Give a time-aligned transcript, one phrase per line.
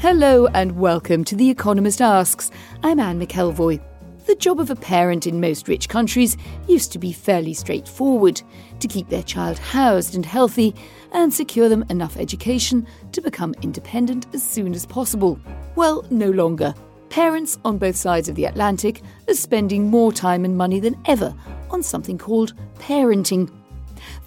[0.00, 2.52] Hello and welcome to The Economist Asks.
[2.84, 3.80] I'm Anne McElvoy.
[4.26, 6.36] The job of a parent in most rich countries
[6.68, 8.40] used to be fairly straightforward
[8.78, 10.72] to keep their child housed and healthy
[11.10, 15.36] and secure them enough education to become independent as soon as possible.
[15.74, 16.76] Well, no longer.
[17.10, 21.34] Parents on both sides of the Atlantic are spending more time and money than ever
[21.70, 23.50] on something called parenting.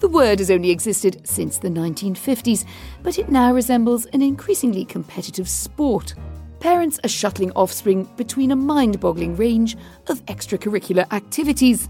[0.02, 2.64] The word has only existed since the 1950s,
[3.04, 6.16] but it now resembles an increasingly competitive sport.
[6.58, 9.76] Parents are shuttling offspring between a mind boggling range
[10.08, 11.88] of extracurricular activities.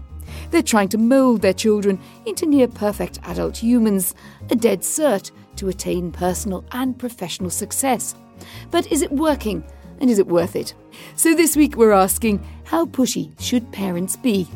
[0.51, 4.13] They're trying to mould their children into near perfect adult humans,
[4.51, 8.13] a dead cert to attain personal and professional success.
[8.69, 9.63] But is it working?
[9.99, 10.75] And is it worth it?
[11.15, 14.47] So this week we're asking how pushy should parents be?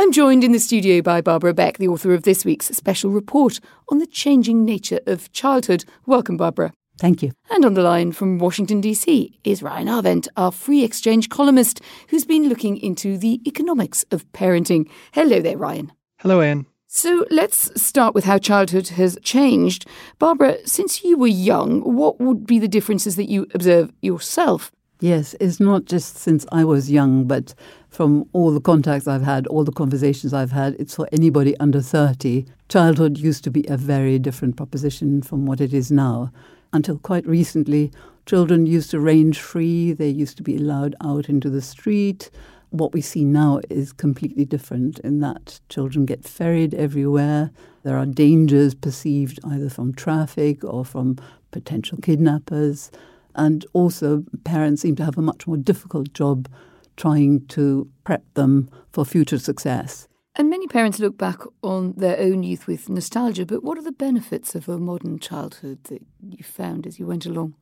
[0.00, 3.60] I'm joined in the studio by Barbara Beck, the author of this week's special report
[3.90, 5.84] on the changing nature of childhood.
[6.06, 6.72] Welcome, Barbara.
[6.98, 7.32] Thank you.
[7.50, 12.24] And on the line from Washington, D.C., is Ryan Avent, our free exchange columnist, who's
[12.24, 14.88] been looking into the economics of parenting.
[15.12, 15.92] Hello there, Ryan.
[16.20, 16.64] Hello, Anne.
[16.86, 19.84] So let's start with how childhood has changed.
[20.18, 24.72] Barbara, since you were young, what would be the differences that you observe yourself?
[25.02, 27.54] Yes, it's not just since I was young, but
[27.88, 31.80] from all the contacts I've had, all the conversations I've had, it's for anybody under
[31.80, 32.44] 30.
[32.68, 36.30] Childhood used to be a very different proposition from what it is now.
[36.74, 37.90] Until quite recently,
[38.26, 42.30] children used to range free, they used to be allowed out into the street.
[42.68, 47.50] What we see now is completely different in that children get ferried everywhere.
[47.84, 51.16] There are dangers perceived either from traffic or from
[51.52, 52.90] potential kidnappers.
[53.34, 56.48] And also, parents seem to have a much more difficult job
[56.96, 60.06] trying to prep them for future success.
[60.36, 63.92] And many parents look back on their own youth with nostalgia, but what are the
[63.92, 67.54] benefits of a modern childhood that you found as you went along?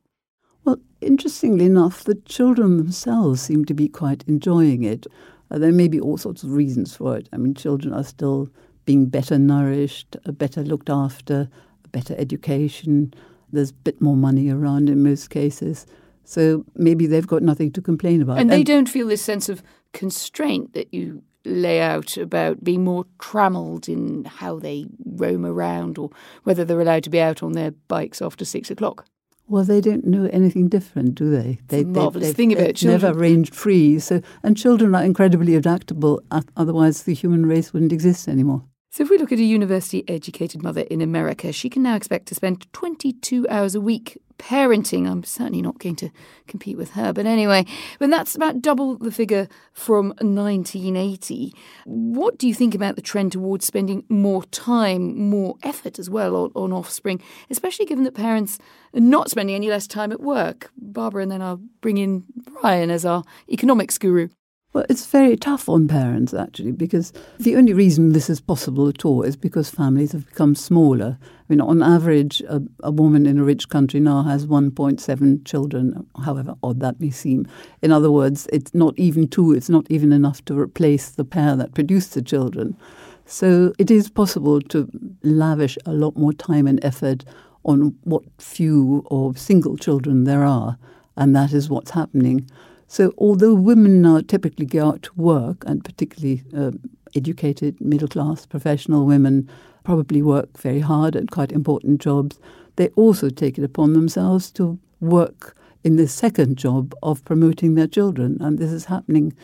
[0.65, 5.07] Well, interestingly enough, the children themselves seem to be quite enjoying it.
[5.49, 7.27] Uh, there may be all sorts of reasons for it.
[7.33, 8.49] I mean, children are still
[8.85, 11.49] being better nourished, uh, better looked after,
[11.91, 13.13] better education.
[13.51, 15.85] There's a bit more money around in most cases.
[16.23, 18.39] So maybe they've got nothing to complain about.
[18.39, 23.05] And they don't feel this sense of constraint that you lay out about being more
[23.17, 26.09] trammelled in how they roam around or
[26.43, 29.05] whether they're allowed to be out on their bikes after six o'clock.
[29.47, 31.59] Well, they don't know anything different, do they?
[31.69, 33.01] They, the marvelous thing about children.
[33.01, 33.97] Never ranged free.
[33.97, 36.21] So, and children are incredibly adaptable.
[36.55, 38.65] Otherwise, the human race wouldn't exist anymore.
[38.91, 42.25] So, if we look at a university educated mother in America, she can now expect
[42.27, 45.07] to spend 22 hours a week parenting.
[45.07, 46.09] I'm certainly not going to
[46.47, 47.13] compete with her.
[47.13, 47.65] But anyway,
[47.99, 51.53] when that's about double the figure from 1980,
[51.85, 56.35] what do you think about the trend towards spending more time, more effort as well
[56.35, 58.57] on, on offspring, especially given that parents
[58.95, 60.71] are not spending any less time at work?
[60.77, 62.23] Barbara, and then I'll bring in
[62.63, 64.29] Ryan as our economics guru.
[64.71, 69.03] Well, it's very tough on parents actually because the only reason this is possible at
[69.03, 71.17] all is because families have become smaller.
[71.21, 76.05] I mean, on average, a, a woman in a rich country now has 1.7 children,
[76.23, 77.47] however odd that may seem.
[77.81, 81.55] In other words, it's not even two, it's not even enough to replace the pair
[81.55, 82.77] that produced the children.
[83.25, 84.87] So it is possible to
[85.23, 87.25] lavish a lot more time and effort
[87.65, 90.77] on what few or single children there are,
[91.17, 92.47] and that is what's happening.
[92.91, 96.71] So, although women now typically go out to work, and particularly uh,
[97.15, 99.47] educated, middle class, professional women
[99.83, 102.39] probably work very hard at quite important jobs,
[102.77, 107.85] they also take it upon themselves to work in the second job of promoting their
[107.85, 108.37] children.
[108.41, 109.35] And this is happening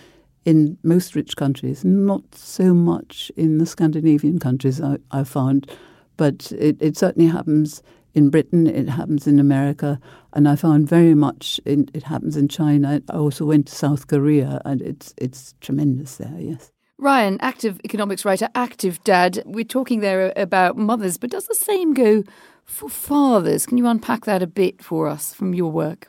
[0.43, 5.69] in most rich countries, not so much in the Scandinavian countries, I, I found,
[6.17, 7.83] but it, it certainly happens
[8.15, 9.99] in Britain, it happens in America,
[10.33, 13.01] and I found very much in, it happens in China.
[13.09, 16.33] I also went to South Korea, and it's it's tremendous there.
[16.39, 16.71] Yes.
[16.97, 19.43] Ryan, active economics writer, active dad.
[19.45, 22.23] We're talking there about mothers, but does the same go
[22.63, 23.65] for fathers?
[23.65, 26.07] Can you unpack that a bit for us from your work?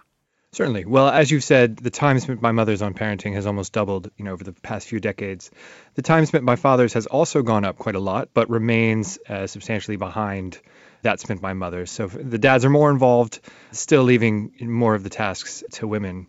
[0.52, 0.84] Certainly.
[0.84, 4.24] Well, as you've said, the time spent by mothers on parenting has almost doubled, you
[4.24, 5.50] know, over the past few decades.
[5.96, 9.48] The time spent by fathers has also gone up quite a lot, but remains uh,
[9.48, 10.60] substantially behind
[11.02, 11.90] that spent by mothers.
[11.90, 13.40] So the dads are more involved,
[13.72, 16.26] still leaving more of the tasks to women.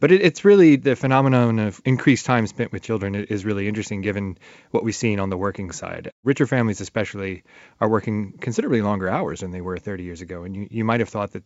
[0.00, 4.00] But it, it's really the phenomenon of increased time spent with children is really interesting
[4.00, 4.38] given
[4.70, 6.10] what we've seen on the working side.
[6.24, 7.44] Richer families, especially,
[7.80, 10.44] are working considerably longer hours than they were 30 years ago.
[10.44, 11.44] And you, you might have thought that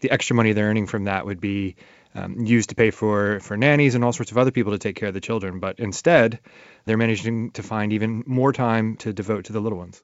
[0.00, 1.74] the extra money they're earning from that would be
[2.14, 4.96] um, used to pay for, for nannies and all sorts of other people to take
[4.96, 5.58] care of the children.
[5.58, 6.38] But instead,
[6.84, 10.00] they're managing to find even more time to devote to the little ones.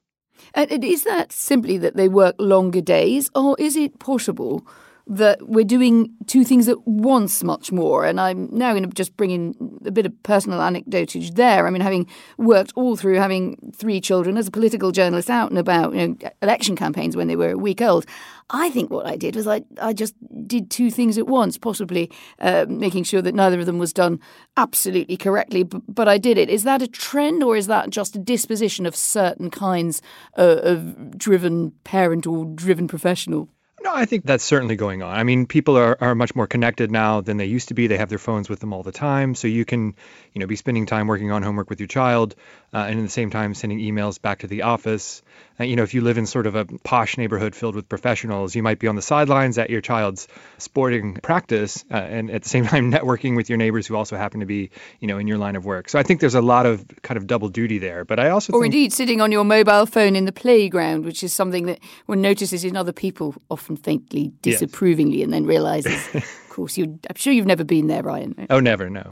[0.53, 4.65] And is that simply that they work longer days, or is it possible
[5.05, 8.05] that we're doing two things at once much more.
[8.05, 11.67] And I'm now going to just bring in a bit of personal anecdotage there.
[11.67, 12.07] I mean, having
[12.37, 16.29] worked all through having three children as a political journalist out and about, you know,
[16.41, 18.05] election campaigns when they were a week old,
[18.49, 20.15] I think what I did was I, I just
[20.47, 24.19] did two things at once, possibly uh, making sure that neither of them was done
[24.55, 26.49] absolutely correctly, but, but, I did it.
[26.49, 30.01] Is that a trend or is that just a disposition of certain kinds
[30.37, 33.49] uh, of driven parent or driven professional?
[33.83, 35.13] No, I think that's certainly going on.
[35.13, 37.87] I mean, people are, are much more connected now than they used to be.
[37.87, 39.35] They have their phones with them all the time.
[39.35, 39.95] So you can,
[40.31, 42.33] you know, be spending time working on homework with your child
[42.73, 45.21] uh, and at the same time sending emails back to the office.
[45.59, 48.55] Uh, you know, if you live in sort of a posh neighborhood filled with professionals,
[48.55, 50.27] you might be on the sidelines at your child's
[50.57, 54.39] sporting practice uh, and at the same time networking with your neighbors who also happen
[54.39, 54.71] to be,
[55.01, 55.89] you know, in your line of work.
[55.89, 58.05] So I think there's a lot of kind of double duty there.
[58.05, 58.73] But I also or think...
[58.73, 62.63] indeed sitting on your mobile phone in the playground, which is something that one notices
[62.63, 65.25] in other people often faintly disapprovingly yes.
[65.25, 66.07] and then realizes.
[66.15, 68.47] of course, you I'm sure you've never been there, Ryan.
[68.49, 69.11] Oh, never, no.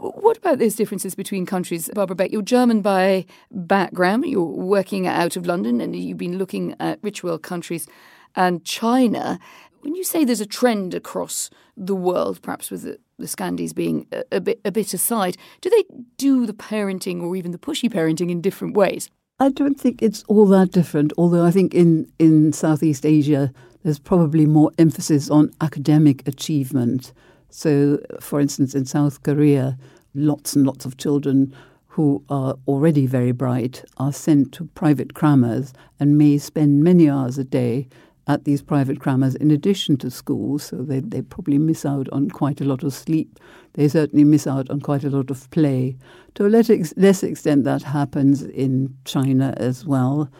[0.00, 2.32] What about those differences between countries, Barbara Beck?
[2.32, 4.26] You're German by background.
[4.26, 7.86] You're working out of London, and you've been looking at rich world countries
[8.34, 9.38] and China.
[9.80, 14.06] When you say there's a trend across the world, perhaps with the, the Scandis being
[14.12, 15.84] a, a bit a bit aside, do they
[16.18, 19.10] do the parenting or even the pushy parenting in different ways?
[19.40, 23.50] I don't think it's all that different, although I think in, in Southeast Asia
[23.82, 27.12] there's probably more emphasis on academic achievement.
[27.48, 29.78] So, for instance, in South Korea,
[30.14, 31.54] lots and lots of children
[31.88, 37.36] who are already very bright are sent to private crammers and may spend many hours
[37.36, 37.88] a day
[38.28, 42.30] at these private crammers in addition to school, so they, they probably miss out on
[42.30, 43.40] quite a lot of sleep.
[43.72, 45.96] They certainly miss out on quite a lot of play.
[46.34, 50.30] To a less extent, that happens in China as well.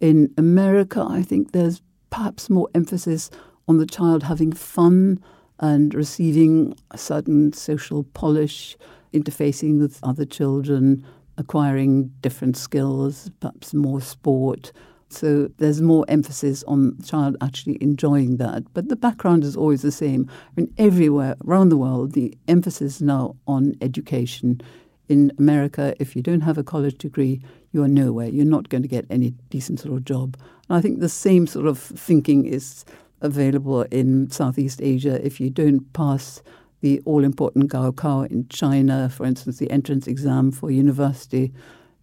[0.00, 3.30] In America, I think there's perhaps more emphasis
[3.68, 5.20] on the child having fun
[5.58, 8.76] and receiving a certain social polish,
[9.12, 11.04] interfacing with other children,
[11.38, 14.72] acquiring different skills, perhaps more sport.
[15.08, 18.64] So there's more emphasis on the child actually enjoying that.
[18.74, 20.28] But the background is always the same.
[20.28, 24.60] I mean, everywhere around the world, the emphasis now on education.
[25.08, 28.28] In America, if you don't have a college degree, you are nowhere.
[28.28, 30.36] You're not going to get any decent sort of job.
[30.68, 32.84] And I think the same sort of thinking is
[33.20, 35.24] available in Southeast Asia.
[35.24, 36.42] If you don't pass
[36.80, 41.52] the all important Gaokao in China, for instance, the entrance exam for university,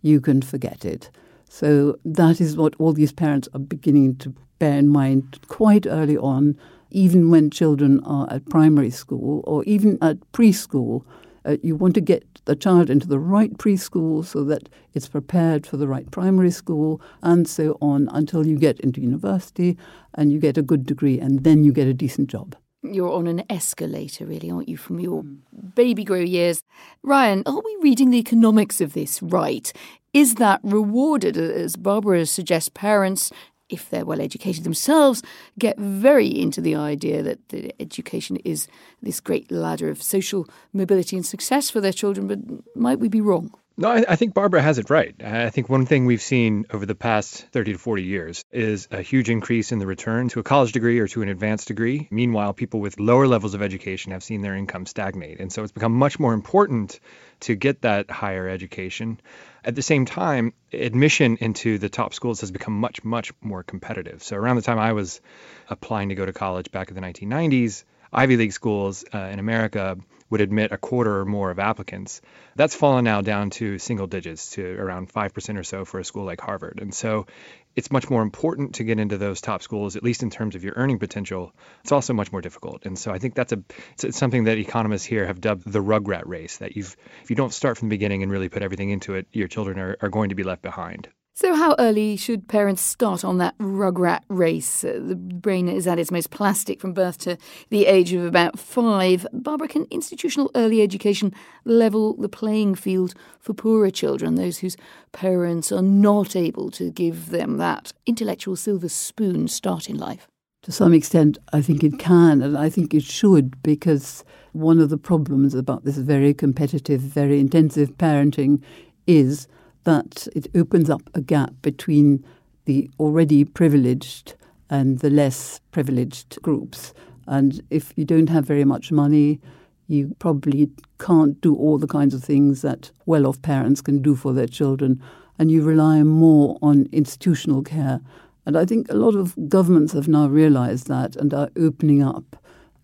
[0.02, 1.10] you can forget it.
[1.50, 6.18] So that is what all these parents are beginning to bear in mind quite early
[6.18, 6.58] on,
[6.90, 11.04] even when children are at primary school or even at preschool.
[11.46, 15.66] Uh, you want to get the child into the right preschool so that it's prepared
[15.66, 19.78] for the right primary school and so on until you get into university
[20.16, 22.56] and you get a good degree and then you get a decent job.
[22.86, 26.64] You're on an escalator, really, aren't you, from your baby grow years?
[27.02, 29.72] Ryan, are we reading the economics of this right?
[30.14, 33.32] Is that rewarded, as Barbara suggests parents
[33.70, 35.24] if they're well educated themselves,
[35.58, 38.68] get very into the idea that the education is
[39.02, 42.28] this great ladder of social mobility and success for their children.
[42.28, 42.40] But
[42.76, 43.54] might we be wrong?
[43.76, 45.16] No, I, I, think Barbara has it right.
[45.24, 49.02] I think one thing we've seen over the past 30 to 40 years is a
[49.02, 52.08] huge increase in the return to a college degree or to an advanced degree.
[52.12, 55.40] Meanwhile, people with lower levels of education have seen their income stagnate.
[55.40, 57.00] And so it's become much more important
[57.42, 59.20] to get that higher education.
[59.66, 64.22] At the same time, admission into the top schools has become much, much more competitive.
[64.22, 65.22] So around the time I was
[65.70, 69.98] applying to go to college back in the 1990s, Ivy League schools uh, in America
[70.30, 72.22] would admit a quarter or more of applicants.
[72.56, 76.26] That's fallen now down to single digits, to around 5% or so for a school
[76.26, 76.80] like Harvard.
[76.82, 77.28] And so
[77.76, 80.64] it's much more important to get into those top schools, at least in terms of
[80.64, 81.54] your earning potential.
[81.82, 82.86] It's also much more difficult.
[82.86, 83.64] And so I think that's a
[84.04, 87.54] it's something that economists here have dubbed the rugrat race, that you've if you don't
[87.54, 90.30] start from the beginning and really put everything into it, your children are, are going
[90.30, 91.10] to be left behind.
[91.36, 94.84] So, how early should parents start on that rugrat race?
[94.84, 97.40] Uh, the brain is at its most plastic from birth to
[97.72, 99.26] the age of about five.
[99.34, 101.34] Barbara, can institutional early education
[101.66, 104.78] level the playing field for poorer children, those whose
[105.12, 110.28] parents are not able to give them that intellectual silver spoon start in life?
[110.62, 114.92] To some extent, I think it can, and I think it should, because one of
[114.92, 118.62] the problems about this very competitive, very intensive parenting
[119.08, 119.48] is
[119.84, 122.24] that it opens up a gap between
[122.66, 124.36] the already privileged
[124.70, 126.94] and the less privileged groups.
[127.28, 129.40] And if you don't have very much money,
[129.88, 134.16] you probably can't do all the kinds of things that well off parents can do
[134.16, 135.02] for their children,
[135.38, 138.00] and you rely more on institutional care.
[138.46, 142.36] And I think a lot of governments have now realized that and are opening up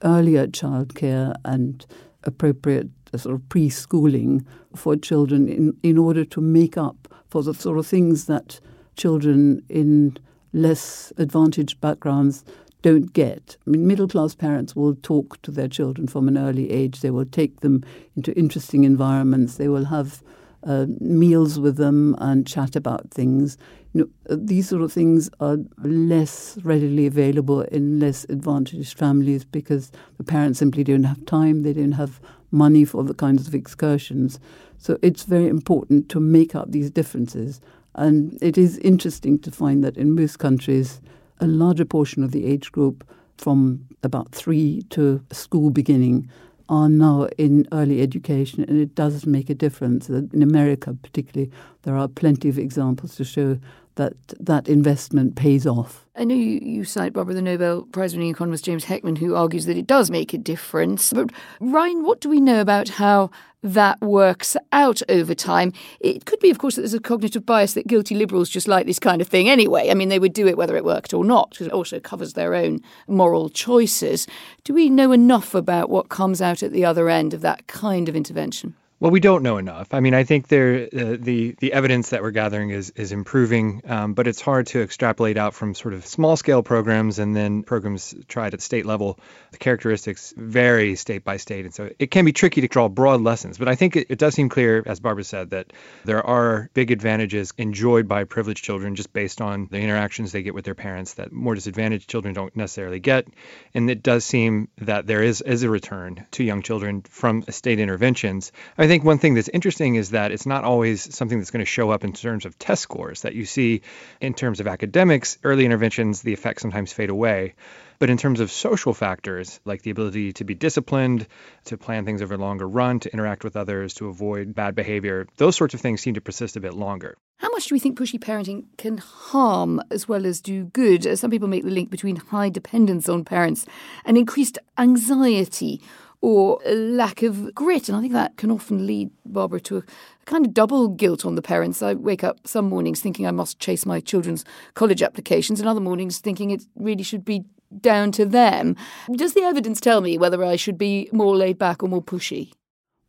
[0.03, 1.86] earlier childcare and
[2.24, 7.77] appropriate sort of preschooling for children in, in order to make up for the sort
[7.77, 8.59] of things that
[8.95, 10.17] children in
[10.53, 12.43] less advantaged backgrounds
[12.81, 13.57] don't get.
[13.67, 17.01] I mean, middle class parents will talk to their children from an early age.
[17.01, 17.83] They will take them
[18.15, 19.57] into interesting environments.
[19.57, 20.23] They will have
[20.63, 23.57] uh, meals with them and chat about things.
[23.93, 29.91] You know, these sort of things are less readily available in less advantaged families because
[30.17, 31.63] the parents simply don't have time.
[31.63, 32.19] They don't have
[32.51, 34.39] money for the kinds of excursions.
[34.77, 37.62] So it's very important to make up these differences.
[37.96, 41.01] And it is interesting to find that in most countries,
[41.39, 46.29] a larger portion of the age group from about three to school beginning
[46.70, 50.08] are now in early education, and it does make a difference.
[50.08, 51.51] In America, particularly,
[51.82, 53.58] there are plenty of examples to show
[53.96, 56.05] that that investment pays off.
[56.15, 59.65] I know you, you cite, Barbara, the Nobel Prize winning economist James Heckman, who argues
[59.65, 61.13] that it does make a difference.
[61.13, 61.31] But,
[61.62, 63.31] Ryan, what do we know about how
[63.63, 65.72] that works out over time?
[66.01, 68.86] It could be, of course, that there's a cognitive bias that guilty liberals just like
[68.86, 69.89] this kind of thing anyway.
[69.89, 72.34] I mean, they would do it whether it worked or not, because it also covers
[72.34, 74.27] their own moral choices.
[74.65, 78.10] Do we know enough about what comes out at the other end of that kind
[78.10, 78.75] of intervention?
[79.01, 79.94] Well, we don't know enough.
[79.94, 83.82] I mean, I think there uh, the the evidence that we're gathering is is improving,
[83.88, 87.63] um, but it's hard to extrapolate out from sort of small scale programs and then
[87.63, 89.18] programs tried at state level.
[89.51, 93.22] The characteristics vary state by state, and so it can be tricky to draw broad
[93.22, 93.58] lessons.
[93.58, 95.72] But I think it, it does seem clear, as Barbara said, that
[96.03, 100.53] there are big advantages enjoyed by privileged children just based on the interactions they get
[100.53, 103.29] with their parents that more disadvantaged children don't necessarily get,
[103.74, 107.79] and it does seem that there is is a return to young children from state
[107.79, 108.51] interventions.
[108.77, 111.65] I think one thing that's interesting is that it's not always something that's going to
[111.69, 113.81] show up in terms of test scores that you see
[114.19, 115.38] in terms of academics.
[115.43, 117.53] Early interventions, the effects sometimes fade away.
[118.00, 121.27] But in terms of social factors, like the ability to be disciplined,
[121.65, 125.27] to plan things over a longer run, to interact with others, to avoid bad behavior,
[125.38, 127.15] those sorts of things seem to persist a bit longer.
[127.38, 131.17] How much do we think pushy parenting can harm as well as do good?
[131.17, 133.65] Some people make the link between high dependence on parents
[134.03, 135.81] and increased anxiety
[136.21, 137.88] or a lack of grit.
[137.88, 139.83] And I think that can often lead, Barbara, to a
[140.25, 141.81] kind of double guilt on the parents.
[141.81, 145.79] I wake up some mornings thinking I must chase my children's college applications, and other
[145.79, 147.45] mornings thinking it really should be
[147.79, 148.75] down to them.
[149.15, 152.51] Does the evidence tell me whether I should be more laid back or more pushy?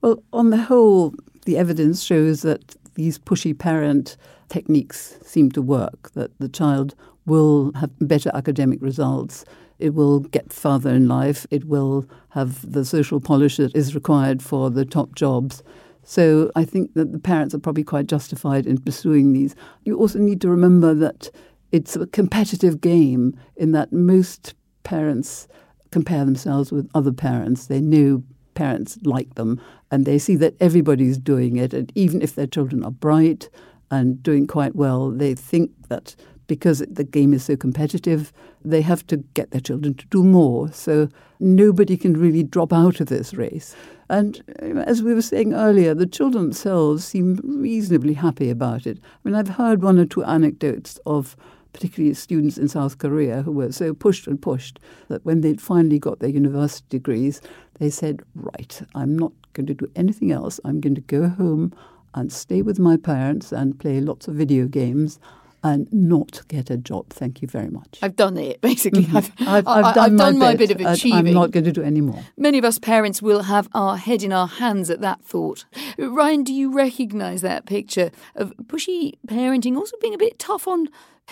[0.03, 1.15] Well, on the whole,
[1.47, 4.17] the evidence shows that these pushy parent
[4.49, 6.95] techniques seem to work, that the child
[7.27, 9.45] will have better academic results
[9.81, 11.47] it will get further in life.
[11.51, 15.63] It will have the social polish that is required for the top jobs.
[16.03, 19.55] So I think that the parents are probably quite justified in pursuing these.
[19.85, 21.31] You also need to remember that
[21.73, 25.47] it's a competitive game in that most parents
[25.91, 27.67] compare themselves with other parents.
[27.67, 28.23] They know
[28.55, 29.61] parents like them
[29.91, 31.73] and they see that everybody's doing it.
[31.73, 33.49] And even if their children are bright
[33.91, 36.15] and doing quite well, they think that
[36.51, 38.33] because the game is so competitive,
[38.65, 40.73] they have to get their children to do more.
[40.73, 43.77] So nobody can really drop out of this race.
[44.09, 48.99] And um, as we were saying earlier, the children themselves seem reasonably happy about it.
[49.01, 51.37] I mean, I've heard one or two anecdotes of
[51.73, 56.01] particularly students in South Korea who were so pushed and pushed that when they finally
[56.01, 57.41] got their university degrees,
[57.79, 60.59] they said, Right, I'm not going to do anything else.
[60.65, 61.73] I'm going to go home
[62.13, 65.21] and stay with my parents and play lots of video games
[65.63, 67.11] and not get a job.
[67.11, 67.99] Thank you very much.
[68.03, 69.05] I've done it, basically.
[69.05, 69.49] Mm-hmm.
[69.49, 70.69] I've, I've, I've, done, I've my, done my bit.
[70.77, 71.29] bit of achieving.
[71.29, 72.23] I'm not going to do any more.
[72.37, 75.65] Many of us parents will have our head in our hands at that thought.
[75.99, 80.89] Ryan, do you recognise that picture of pushy parenting also being a bit tough on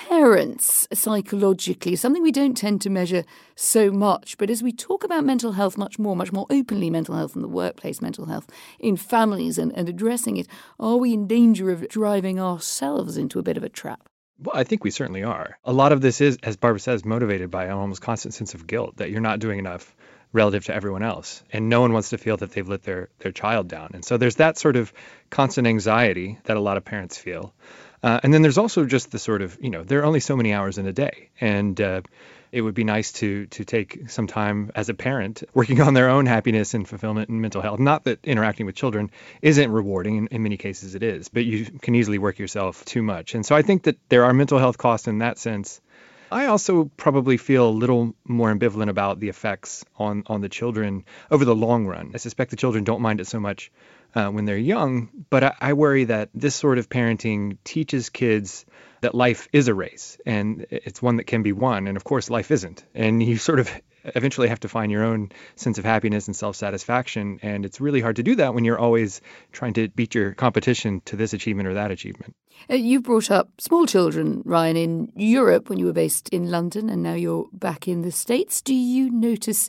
[0.06, 3.25] parents psychologically, something we don't tend to measure
[3.56, 4.38] so much.
[4.38, 7.42] But as we talk about mental health much more, much more openly, mental health in
[7.42, 8.47] the workplace, mental health
[8.78, 10.47] in families, and, and addressing it,
[10.78, 14.08] are we in danger of driving ourselves into a bit of a trap?
[14.40, 15.59] Well, I think we certainly are.
[15.64, 18.66] A lot of this is, as Barbara says, motivated by an almost constant sense of
[18.66, 19.95] guilt that you're not doing enough
[20.33, 21.42] relative to everyone else.
[21.52, 23.90] And no one wants to feel that they've let their, their child down.
[23.95, 24.92] And so there's that sort of
[25.30, 27.52] constant anxiety that a lot of parents feel.
[28.02, 30.37] Uh, and then there's also just the sort of, you know, there are only so
[30.37, 31.31] many hours in a day.
[31.40, 32.02] And uh,
[32.52, 36.09] it would be nice to to take some time as a parent working on their
[36.09, 37.78] own happiness and fulfillment and mental health.
[37.78, 39.11] Not that interacting with children
[39.43, 43.02] isn't rewarding, in, in many cases it is, but you can easily work yourself too
[43.02, 43.35] much.
[43.35, 45.81] And so I think that there are mental health costs in that sense.
[46.31, 51.05] I also probably feel a little more ambivalent about the effects on, on the children
[51.31, 52.11] over the long run.
[52.14, 53.73] I suspect the children don't mind it so much
[54.15, 55.11] uh, when they're young.
[55.31, 58.65] But I, I worry that this sort of parenting teaches kids
[59.00, 61.87] that life is a race and it's one that can be won.
[61.87, 62.85] And of course, life isn't.
[62.95, 63.71] And you sort of
[64.15, 67.38] eventually have to find your own sense of happiness and self satisfaction.
[67.43, 69.21] And it's really hard to do that when you're always
[69.53, 72.35] trying to beat your competition to this achievement or that achievement.
[72.71, 76.88] Uh, you brought up small children, Ryan, in Europe when you were based in London,
[76.88, 78.61] and now you're back in the States.
[78.61, 79.69] Do you notice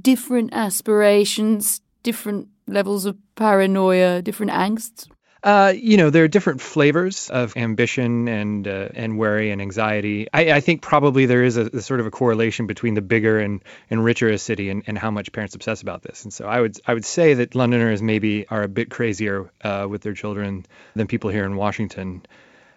[0.00, 5.08] different aspirations, different levels of paranoia, different angsts?
[5.42, 10.26] Uh, you know, there are different flavors of ambition and uh, and worry and anxiety.
[10.34, 13.38] I, I, think probably there is a, a, sort of a correlation between the bigger
[13.38, 16.24] and, and richer a city and, and how much parents obsess about this.
[16.24, 19.86] And so I would I would say that Londoners maybe are a bit crazier uh,
[19.88, 22.26] with their children than people here in Washington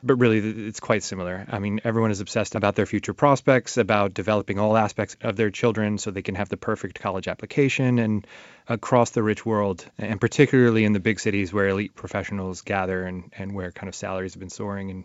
[0.03, 1.46] but really it's quite similar.
[1.50, 5.50] I mean, everyone is obsessed about their future prospects, about developing all aspects of their
[5.50, 8.27] children so they can have the perfect college application and
[8.68, 13.34] across the rich world, and particularly in the big cities where elite professionals gather and,
[13.38, 14.91] and where kind of salaries have been soaring.
[14.91, 15.03] And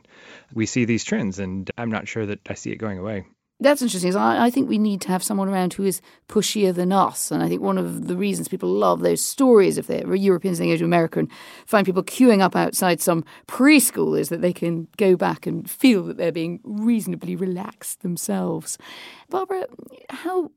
[0.53, 3.25] we see these trends, and I'm not sure that I see it going away.
[3.64, 4.14] That's interesting.
[4.14, 7.30] I, I, think we need to have someone around who is pushier than us.
[7.30, 10.66] And I think one of the reasons people love those stories, if they're Europeans, they
[10.66, 11.30] go to America and
[11.64, 16.02] find people queuing up outside some preschool, is that they can go back and feel
[16.02, 18.76] that they're being reasonably relaxed themselves.
[19.30, 19.64] Barbara,
[20.11, 20.50] how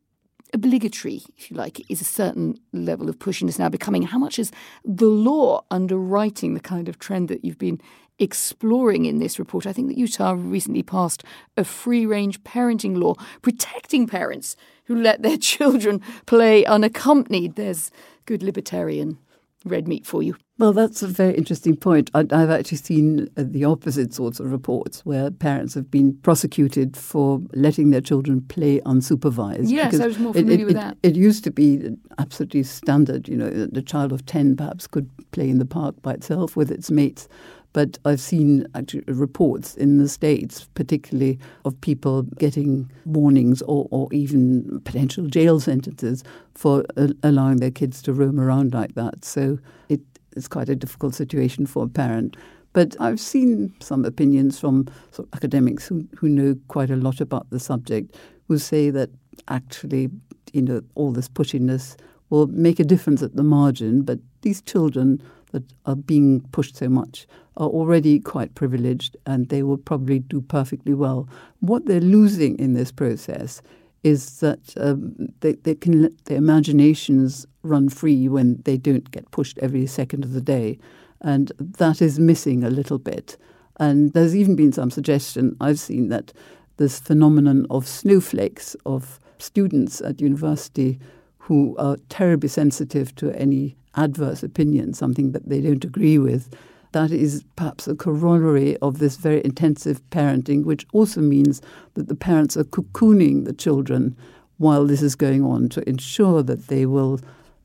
[0.54, 4.02] obligatory, if you like, is a certain level of pushiness now becoming?
[4.02, 4.52] How much is
[4.84, 7.80] the law underwriting the kind of trend that you've been
[8.20, 9.68] exploring in this report.
[9.68, 11.24] I think that Utah recently passed
[11.56, 14.56] a free range parenting law protecting parents
[14.86, 17.56] who let their children play unaccompanied.
[17.56, 17.92] There's
[18.26, 19.18] good libertarian
[19.66, 20.36] red meat for you.
[20.60, 22.10] Well, that's a very interesting point.
[22.16, 26.98] I, have actually seen uh, the opposite sorts of reports where parents have been prosecuted
[26.98, 29.70] for letting their children play unsupervised.
[29.70, 30.98] Yes, I was more familiar it, it, with that.
[31.04, 33.28] It used to be absolutely standard.
[33.28, 36.72] You know, the child of 10 perhaps could play in the park by itself with
[36.72, 37.28] its mates.
[37.74, 38.66] But I've seen
[39.08, 46.24] reports in the States, particularly of people getting warnings or, or even potential jail sentences
[46.56, 49.24] for uh, allowing their kids to roam around like that.
[49.24, 50.02] So it,
[50.36, 52.36] it's quite a difficult situation for a parent.
[52.74, 57.22] But I've seen some opinions from sort of academics who, who know quite a lot
[57.22, 58.16] about the subject
[58.48, 59.10] who say that
[59.48, 60.10] actually,
[60.54, 61.96] you know, all this pushiness
[62.30, 66.90] will make a difference at the margin, but these children that are being pushed so
[66.90, 71.28] much are already quite privileged and they will probably do perfectly well.
[71.60, 73.62] What they're losing in this process
[74.04, 79.30] is that um, they, they can let their imaginations run free when they don't get
[79.32, 80.78] pushed every second of the day.
[81.22, 83.38] And that is missing a little bit.
[83.80, 86.32] And there's even been some suggestion I've seen that
[86.78, 91.00] this phenomenon of snowflakes, of students at university
[91.40, 96.54] who are terribly sensitive to any adverse opinion, something that they don't agree with,
[96.94, 101.62] that is perhaps a corollary of this very intensive parenting, which also means
[101.96, 104.16] that the parents are cocooning the children
[104.58, 107.20] while this is going on to ensure that they will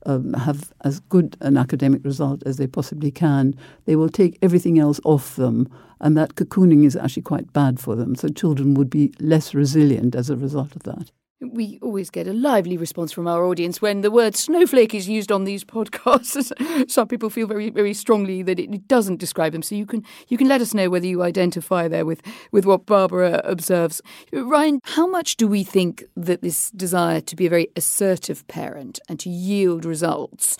[0.05, 3.55] um, have as good an academic result as they possibly can.
[3.85, 5.69] They will take everything else off them,
[6.01, 8.15] and that cocooning is actually quite bad for them.
[8.15, 11.11] So children would be less resilient as a result of that.
[11.51, 15.31] We always get a lively response from our audience when the word snowflake is used
[15.31, 16.51] on these podcasts.
[16.89, 19.61] Some people feel very, very strongly that it doesn't describe them.
[19.61, 22.85] So you can you can let us know whether you identify there with, with what
[22.85, 24.01] Barbara observes.
[24.31, 28.99] Ryan, how much do we think that this desire to be a very assertive parent
[29.09, 30.57] and to yield results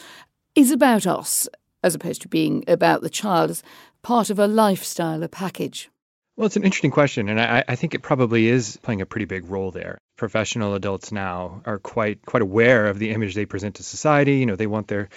[0.55, 1.47] is about us
[1.83, 3.63] as opposed to being about the child as
[4.01, 5.89] part of a lifestyle, a package?
[6.35, 9.25] Well, it's an interesting question, and I, I, think it probably is playing a pretty
[9.25, 9.99] big role there.
[10.17, 14.37] Professional adults now are quite quite aware of the image they present to society.
[14.37, 15.09] You know, they want their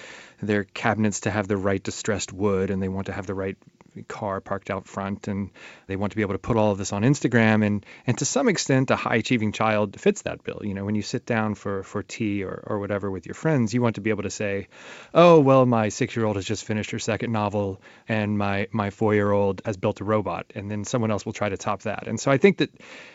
[0.42, 3.56] their cabinets to have the right distressed wood, and they want to have the right
[4.02, 5.50] car parked out front and
[5.86, 8.24] they want to be able to put all of this on Instagram and and to
[8.24, 10.60] some extent a high achieving child fits that bill.
[10.62, 13.74] You know, when you sit down for for tea or or whatever with your friends,
[13.74, 14.68] you want to be able to say,
[15.14, 19.76] "Oh, well, my 6-year-old has just finished her second novel and my my 4-year-old has
[19.76, 22.06] built a robot." And then someone else will try to top that.
[22.06, 22.70] And so I think that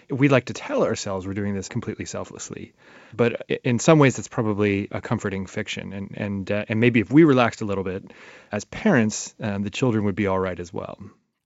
[0.09, 2.73] we like to tell ourselves we're doing this completely selflessly.
[3.13, 7.11] But in some ways it's probably a comforting fiction and and uh, and maybe if
[7.11, 8.11] we relaxed a little bit
[8.51, 10.97] as parents, um, the children would be all right as well.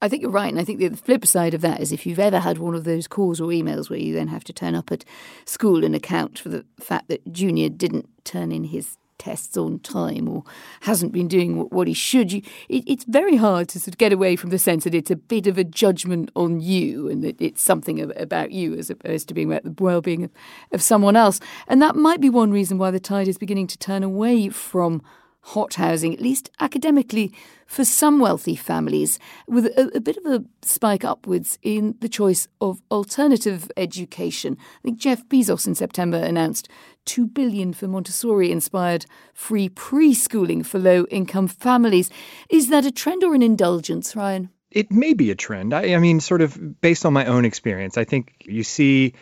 [0.01, 0.51] I think you're right.
[0.51, 2.83] And I think the flip side of that is if you've ever had one of
[2.83, 5.05] those calls or emails where you then have to turn up at
[5.45, 10.27] school and account for the fact that Junior didn't turn in his tests on time
[10.27, 10.43] or
[10.81, 14.13] hasn't been doing what he should, you, it, it's very hard to sort of get
[14.13, 17.41] away from the sense that it's a bit of a judgment on you and that
[17.41, 20.31] it's something about you as opposed to being about the well-being of,
[20.71, 21.39] of someone else.
[21.67, 25.01] And that might be one reason why the tide is beginning to turn away from
[25.45, 27.31] hot housing, at least academically,
[27.67, 32.47] for some wealthy families, with a, a, bit of a spike upwards in the choice
[32.59, 34.57] of alternative education.
[34.59, 36.67] I think Jeff Bezos in September announced
[37.05, 39.05] 2 billion for Montessori-inspired
[39.35, 42.09] free preschooling for low-income families.
[42.49, 44.49] Is that a trend or an indulgence, Ryan?
[44.71, 45.75] It may be a trend.
[45.75, 49.13] I, I mean, sort of based on my own experience, I think you see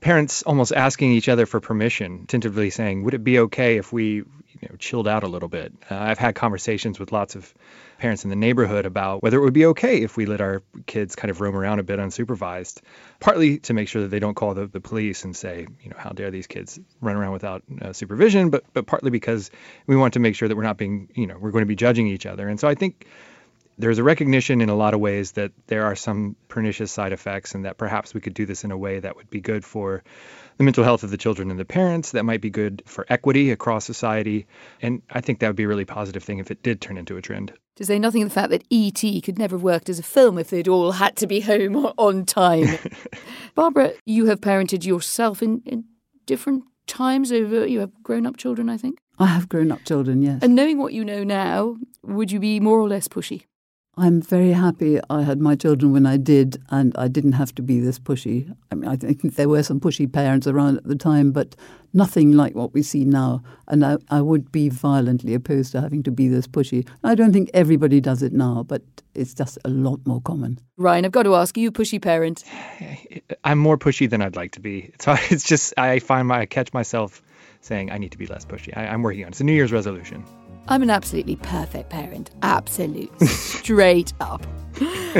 [0.00, 4.24] parents almost asking each other for permission, tentatively saying, "Would it be okay if we
[4.60, 5.72] you know, chilled out a little bit.
[5.90, 7.54] Uh, I've had conversations with lots of
[7.98, 11.16] parents in the neighborhood about whether it would be okay if we let our kids
[11.16, 12.80] kind of roam around a bit unsupervised,
[13.20, 15.96] partly to make sure that they don't call the, the police and say, you know,
[15.98, 19.50] how dare these kids run around without uh, supervision, but but partly because
[19.86, 21.76] we want to make sure that we're not being, you know, we're going to be
[21.76, 22.48] judging each other.
[22.48, 23.06] And so I think
[23.78, 27.54] there's a recognition in a lot of ways that there are some pernicious side effects
[27.54, 30.02] and that perhaps we could do this in a way that would be good for
[30.58, 33.50] the mental health of the children and the parents that might be good for equity
[33.50, 34.46] across society
[34.82, 37.16] and i think that would be a really positive thing if it did turn into
[37.16, 39.22] a trend to say nothing of the fact that E.T.
[39.22, 42.26] could never have worked as a film if they'd all had to be home on
[42.26, 42.66] time
[43.54, 45.84] barbara you have parented yourself in, in
[46.26, 50.22] different times over you have grown up children i think I have grown up children,
[50.22, 50.42] yes.
[50.42, 53.44] And knowing what you know now, would you be more or less pushy?
[54.00, 57.62] I'm very happy I had my children when I did, and I didn't have to
[57.62, 58.50] be this pushy.
[58.72, 61.54] I mean, I think there were some pushy parents around at the time, but
[61.92, 63.42] nothing like what we see now.
[63.68, 66.88] And I, I would be violently opposed to having to be this pushy.
[67.04, 68.80] I don't think everybody does it now, but
[69.14, 70.58] it's just a lot more common.
[70.78, 72.42] Ryan, I've got to ask, are you a pushy parent?
[73.44, 74.94] I'm more pushy than I'd like to be.
[75.00, 77.22] So it's just, I find my, I catch myself
[77.60, 78.76] saying I need to be less pushy.
[78.76, 79.32] I, I'm working on it.
[79.32, 80.24] It's a New Year's resolution.
[80.68, 82.30] I'm an absolutely perfect parent.
[82.42, 83.10] Absolute.
[83.22, 84.46] Straight up.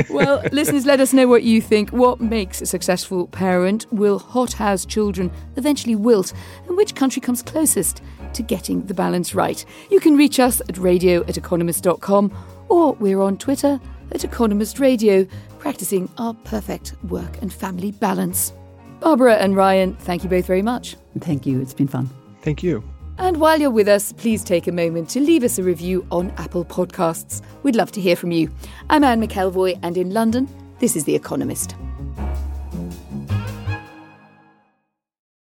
[0.09, 1.89] well, listeners, let us know what you think.
[1.89, 3.85] What makes a successful parent?
[3.91, 6.33] Will hothouse children eventually wilt?
[6.67, 8.01] And which country comes closest
[8.33, 9.63] to getting the balance right?
[9.89, 12.31] You can reach us at radio at economist.com
[12.69, 13.79] or we're on Twitter
[14.13, 15.27] at Economist Radio,
[15.59, 18.53] practicing our perfect work and family balance.
[18.99, 20.95] Barbara and Ryan, thank you both very much.
[21.19, 21.59] Thank you.
[21.59, 22.09] It's been fun.
[22.41, 22.83] Thank you.
[23.17, 26.31] And while you're with us, please take a moment to leave us a review on
[26.37, 27.41] Apple Podcasts.
[27.61, 28.49] We'd love to hear from you.
[28.89, 30.47] I'm Anne McElvoy, and in London,
[30.79, 31.75] this is The Economist.